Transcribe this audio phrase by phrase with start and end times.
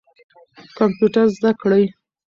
[0.77, 1.83] کمپیوټر زده کړئ.